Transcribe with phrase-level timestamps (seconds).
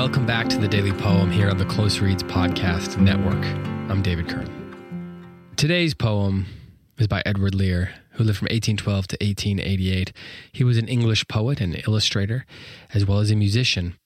[0.00, 3.44] welcome back to the Daily Poem here on the Close Reads Podcast Network.
[3.90, 5.52] I'm David Kern.
[5.56, 6.46] Today's poem
[6.96, 10.14] is by Edward Lear, who lived from 1812 to 1888.
[10.52, 12.46] He was an English poet and illustrator,
[12.94, 13.98] as well as a musician,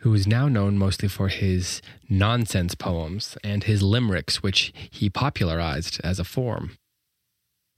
[0.00, 6.00] who is now known mostly for his nonsense poems and his limericks, which he popularized
[6.02, 6.76] as a form.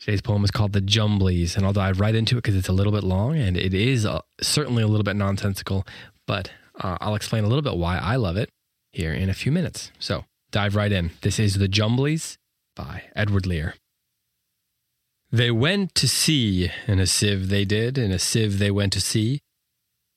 [0.01, 2.73] Today's poem is called The Jumblies, and I'll dive right into it because it's a
[2.73, 5.87] little bit long and it is uh, certainly a little bit nonsensical,
[6.27, 8.51] but uh, I'll explain a little bit why I love it
[8.93, 9.91] here in a few minutes.
[9.99, 11.11] So dive right in.
[11.23, 12.37] This is The Jumblies
[12.75, 13.75] by Edward Lear.
[15.31, 19.01] They went to sea in a sieve they did, in a sieve they went to
[19.01, 19.41] sea.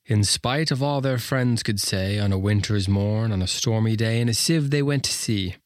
[0.06, 3.94] In spite of all their friends could say, on a winter's morn, on a stormy
[3.94, 5.56] day, in a sieve they went to sea.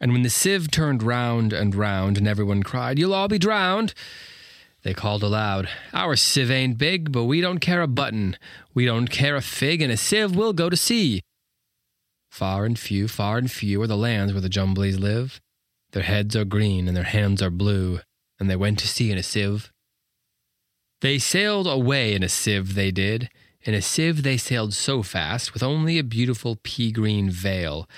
[0.00, 3.94] And when the sieve turned round and round, and everyone cried, You'll all be drowned,
[4.86, 8.36] they called aloud, Our sieve ain't big, but we don't care a button.
[8.72, 11.22] We don't care a fig, and a sieve will go to sea.
[12.30, 15.40] Far and few, far and few are the lands where the Jumblies live.
[15.90, 17.98] Their heads are green, and their hands are blue,
[18.38, 19.72] and they went to sea in a sieve.
[21.00, 23.28] They sailed away in a sieve, they did.
[23.62, 27.88] In a sieve they sailed so fast, with only a beautiful pea green veil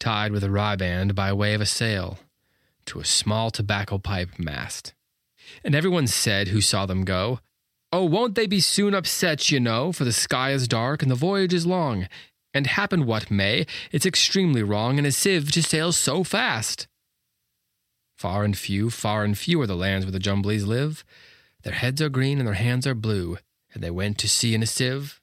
[0.00, 2.18] tied with a riband by way of a sail,
[2.86, 4.92] to a small tobacco pipe mast.
[5.64, 7.40] And everyone said who saw them go,
[7.92, 11.14] Oh, won't they be soon upset, you know, for the sky is dark and the
[11.16, 12.08] voyage is long,
[12.54, 16.88] and happen what may, it's extremely wrong in a sieve to sail so fast.
[18.16, 21.04] Far and few, far and few are the lands where the Jumblies live.
[21.64, 23.36] Their heads are green and their hands are blue,
[23.74, 25.20] and they went to sea in a sieve.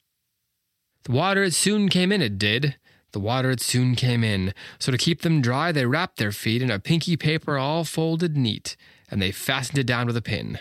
[1.04, 2.76] The water it soon came in, it did,
[3.12, 6.62] the water it soon came in, so to keep them dry they wrapped their feet
[6.62, 8.76] in a pinky paper all folded neat,
[9.10, 10.58] and they fastened it down with a pin.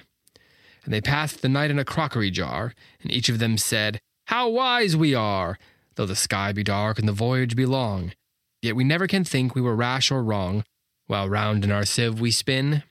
[0.84, 4.50] And they passed the night in a crockery jar, and each of them said, How
[4.50, 5.58] wise we are!
[5.96, 8.14] Though the sky be dark and the voyage be long,
[8.62, 10.64] yet we never can think we were rash or wrong,
[11.08, 12.84] while round in our sieve we spin.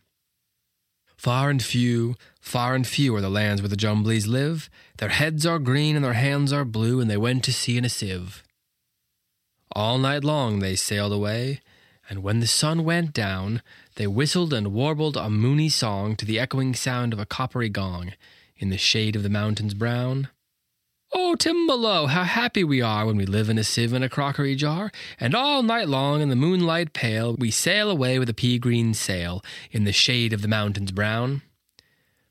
[1.16, 4.70] Far and few, far and few are the lands where the Jumblies live.
[4.98, 7.84] Their heads are green and their hands are blue, and they went to sea in
[7.84, 8.44] a sieve.
[9.72, 11.60] All night long they sailed away,
[12.08, 13.62] and when the sun went down,
[13.96, 18.12] they whistled and warbled a moony song to the echoing sound of a coppery gong
[18.56, 20.28] in the shade of the mountains brown.
[21.14, 24.54] Oh, Timballoo, how happy we are when we live in a sieve and a crockery
[24.54, 28.58] jar, and all night long in the moonlight pale we sail away with a pea
[28.58, 31.42] green sail in the shade of the mountains brown.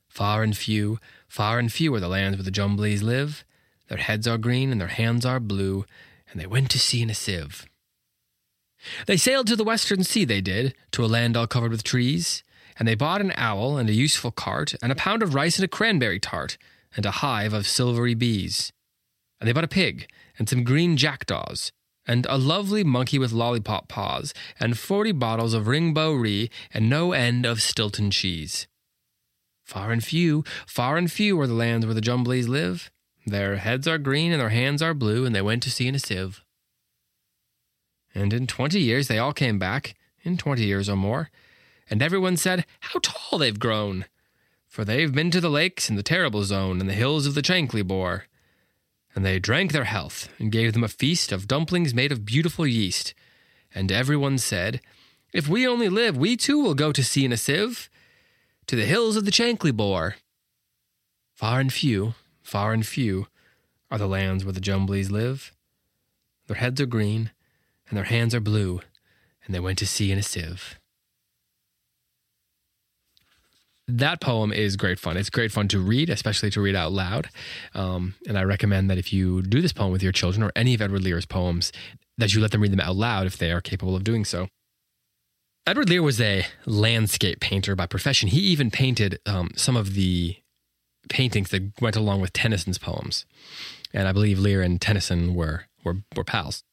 [0.07, 3.44] Far and few, far and few are the lands where the Jumblies live.
[3.88, 5.85] Their heads are green and their hands are blue,
[6.31, 7.65] and they went to sea in a sieve.
[9.05, 12.43] They sailed to the western sea, they did, to a land all covered with trees,
[12.77, 15.65] and they bought an owl and a useful cart, and a pound of rice and
[15.65, 16.57] a cranberry tart,
[16.95, 18.71] and a hive of silvery bees.
[19.39, 20.07] And they bought a pig,
[20.38, 21.71] and some green jackdaws,
[22.05, 27.45] and a lovely monkey with lollipop paws, and forty bottles of Ring-Bo-Ree, and no end
[27.45, 28.67] of Stilton cheese.
[29.65, 32.89] Far and few, far and few are the lands where the Jumblies live,
[33.25, 35.95] their heads are green and their hands are blue, and they went to sea in
[35.95, 36.41] a sieve.
[38.17, 41.29] And in twenty years they all came back, in twenty years or more,
[41.88, 44.05] and everyone said, How tall they've grown!
[44.66, 47.44] For they've been to the lakes in the terrible zone and the hills of the
[47.44, 48.25] Chankly Bore.
[49.13, 52.66] And they drank their health, and gave them a feast of dumplings made of beautiful
[52.66, 53.13] yeast.
[53.73, 54.81] And everyone said,
[55.31, 57.88] If we only live, we too will go to sea in a sieve,
[58.66, 60.16] to the hills of the Chankly Bore.
[61.35, 63.27] Far and few, far and few,
[63.91, 65.53] are the lands where the Jumblies live.
[66.47, 67.29] Their heads are green,
[67.90, 68.81] and their hands are blue,
[69.46, 70.80] and they went to sea in a sieve.
[73.88, 75.16] That poem is great fun.
[75.16, 77.30] It's great fun to read, especially to read out loud.
[77.74, 80.74] Um, and I recommend that if you do this poem with your children or any
[80.74, 81.72] of Edward Lear's poems,
[82.18, 84.50] that you let them read them out loud if they are capable of doing so.
[85.66, 88.30] Edward Lear was a landscape painter by profession.
[88.30, 90.38] He even painted um, some of the
[91.09, 93.25] paintings that went along with Tennyson's poems.
[93.94, 96.63] And I believe Lear and Tennyson were, were, were pals.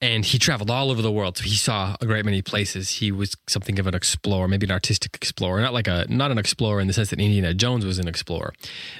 [0.00, 1.38] And he traveled all over the world.
[1.38, 2.88] So he saw a great many places.
[2.90, 6.38] He was something of an explorer, maybe an artistic explorer, not like a not an
[6.38, 8.52] explorer in the sense that Indiana Jones was an explorer,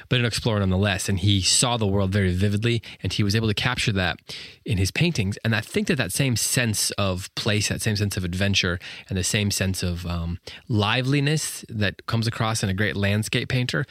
[0.08, 1.08] but an explorer nonetheless.
[1.08, 4.18] And he saw the world very vividly, and he was able to capture that
[4.64, 5.38] in his paintings.
[5.44, 9.16] And I think that that same sense of place, that same sense of adventure, and
[9.16, 13.86] the same sense of um, liveliness that comes across in a great landscape painter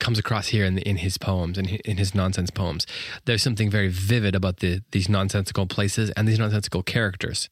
[0.00, 2.86] comes across here in, the, in his poems and in, in his nonsense poems.
[3.24, 7.48] There's something very vivid about the, these nonsensical places and these nonsensical characters.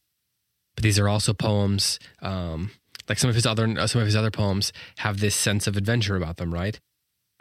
[0.75, 2.71] But these are also poems, um,
[3.07, 6.15] like some of his other some of his other poems have this sense of adventure
[6.15, 6.79] about them, right?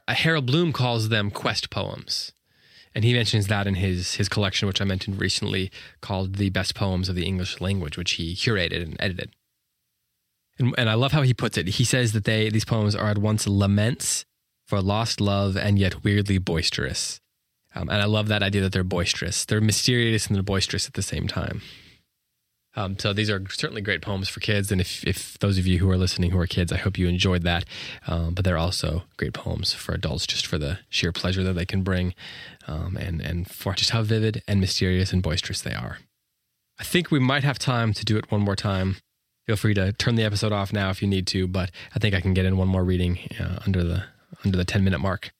[0.07, 2.33] Uh, Harold Bloom calls them quest poems,
[2.95, 5.71] And he mentions that in his his collection, which I mentioned recently,
[6.01, 9.31] called "The Best Poems of the English Language," which he curated and edited.
[10.59, 11.67] And, and I love how he puts it.
[11.69, 14.27] He says that they these poems are at once laments
[14.67, 17.21] for lost love and yet weirdly boisterous.
[17.75, 19.45] Um, and I love that idea that they're boisterous.
[19.45, 21.63] They're mysterious and they're boisterous at the same time.
[22.75, 25.79] Um, so these are certainly great poems for kids, and if, if those of you
[25.79, 27.65] who are listening who are kids, I hope you enjoyed that.
[28.07, 31.67] Um, but they're also great poems for adults, just for the sheer pleasure that they
[31.67, 32.15] can bring,
[32.67, 35.99] um, and and for just how vivid and mysterious and boisterous they are.
[36.79, 38.97] I think we might have time to do it one more time.
[39.47, 42.15] Feel free to turn the episode off now if you need to, but I think
[42.15, 44.05] I can get in one more reading uh, under the
[44.45, 45.33] under the ten minute mark.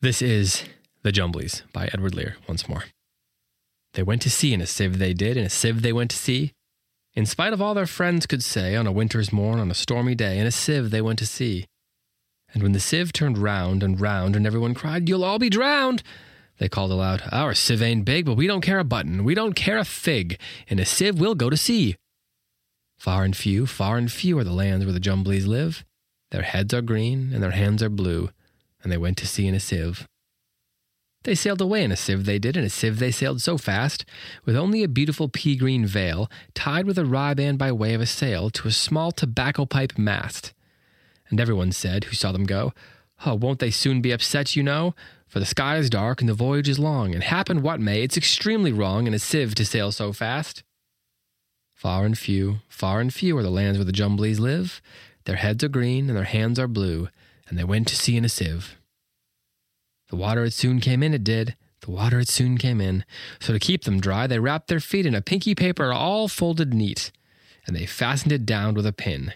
[0.00, 0.64] This is
[1.02, 2.84] The Jumblies by Edward Lear once more.
[3.94, 6.16] They went to sea in a sieve they did, in a sieve they went to
[6.16, 6.52] sea.
[7.14, 10.14] In spite of all their friends could say, on a winter's morn, on a stormy
[10.14, 11.66] day, in a sieve they went to sea.
[12.54, 16.02] And when the sieve turned round and round, and everyone cried, You'll all be drowned!
[16.58, 19.54] They called aloud, Our sieve ain't big, but we don't care a button, we don't
[19.54, 20.38] care a fig.
[20.68, 21.96] In a sieve we'll go to sea.
[22.98, 25.84] Far and few, far and few are the lands where the Jumblies live.
[26.30, 28.30] Their heads are green, and their hands are blue,
[28.82, 30.06] and they went to sea in a sieve.
[31.24, 34.06] They sailed away in a sieve, they did, in a sieve they sailed so fast,
[34.46, 38.06] with only a beautiful pea green veil, tied with a riband by way of a
[38.06, 40.54] sail, to a small tobacco pipe mast.
[41.28, 42.72] And everyone said, who saw them go,
[43.26, 44.94] Oh, won't they soon be upset, you know?
[45.28, 48.16] For the sky is dark and the voyage is long, and happen what may, it's
[48.16, 50.62] extremely wrong in a sieve to sail so fast.
[51.74, 54.80] Far and few, far and few are the lands where the Jumblies live.
[55.24, 57.08] Their heads are green and their hands are blue,
[57.48, 58.76] and they went to sea in a sieve.
[60.08, 61.56] The water it soon came in, it did.
[61.80, 63.04] The water it soon came in.
[63.40, 66.74] So to keep them dry, they wrapped their feet in a pinky paper all folded
[66.74, 67.10] neat,
[67.66, 69.32] and they fastened it down with a pin.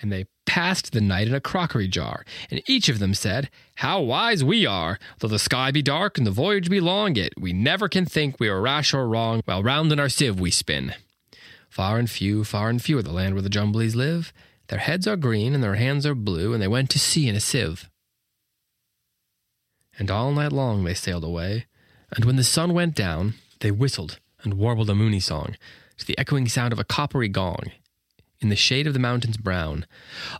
[0.00, 4.00] And they passed the night in a crockery jar, and each of them said, How
[4.00, 4.98] wise we are!
[5.18, 8.40] Though the sky be dark and the voyage be long, yet we never can think
[8.40, 10.94] we are rash or wrong, while round in our sieve we spin.
[11.68, 14.32] Far and few, far and few are the land where the Jumblies live.
[14.72, 17.36] Their heads are green and their hands are blue, and they went to sea in
[17.36, 17.90] a sieve
[19.98, 21.66] and all night long they sailed away.
[22.14, 25.56] And when the sun went down, they whistled and warbled a moony song
[25.98, 27.70] to the echoing sound of a coppery gong.
[28.40, 29.86] In the shade of the mountains brown.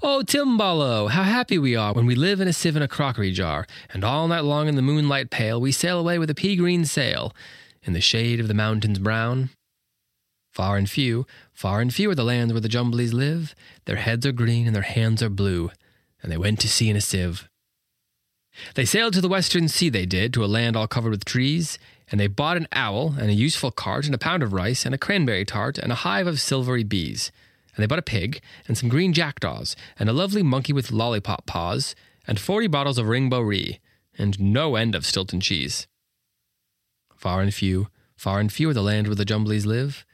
[0.02, 3.30] Oh, Timballoo, how happy we are when we live in a sieve in a crockery
[3.30, 3.64] jar,
[3.94, 6.84] and all night long in the moonlight pale we sail away with a pea green
[6.84, 7.32] sail.
[7.84, 9.50] In the shade of the mountains brown.
[10.52, 13.54] Far and few, far and few are the lands where the Jumblies live.
[13.86, 15.70] Their heads are green and their hands are blue,
[16.22, 17.48] and they went to sea in a sieve.
[18.74, 21.78] They sailed to the western sea, they did, to a land all covered with trees,
[22.10, 24.94] and they bought an owl, and a useful cart, and a pound of rice, and
[24.94, 27.32] a cranberry tart, and a hive of silvery bees.
[27.74, 31.46] And they bought a pig, and some green jackdaws, and a lovely monkey with lollipop
[31.46, 31.94] paws,
[32.28, 33.80] and forty bottles of ring ree,
[34.18, 35.86] and no end of Stilton cheese.
[37.16, 40.04] Far and few, far and few are the land where the Jumblies live.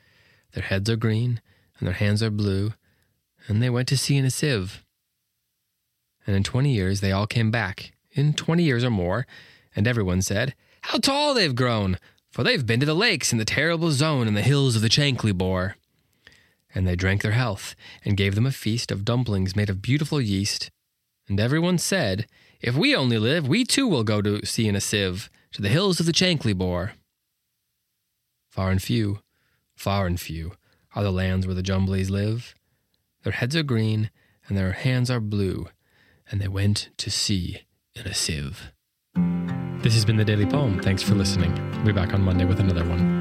[0.52, 1.40] Their heads are green,
[1.78, 2.74] and their hands are blue,
[3.46, 4.84] and they went to sea in a sieve.
[6.26, 9.26] And in twenty years they all came back, in 20 years or more,
[9.76, 11.98] and everyone said, How tall they've grown!
[12.30, 14.88] For they've been to the lakes in the terrible zone in the hills of the
[14.88, 15.76] Chankly Bore.
[16.74, 17.74] And they drank their health,
[18.04, 20.70] and gave them a feast of dumplings made of beautiful yeast.
[21.28, 22.26] And everyone said,
[22.60, 25.70] If we only live, we too will go to sea in a sieve, to the
[25.70, 26.92] hills of the Chankly Bore.
[28.50, 29.20] Far and few,
[29.78, 30.52] far and few,
[30.94, 32.54] are the lands where the Jumblies live.
[33.22, 34.10] Their heads are green,
[34.48, 35.68] and their hands are blue,
[36.30, 37.62] and they went to sea
[37.94, 38.72] in a sieve.
[39.82, 40.80] This has been the Daily Poem.
[40.80, 41.54] Thanks for listening.
[41.76, 43.17] We'll be back on Monday with another one.